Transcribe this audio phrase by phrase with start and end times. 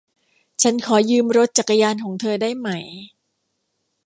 [0.61, 2.69] ฉันขอยืมรถจักรยานของเธอได้ไหม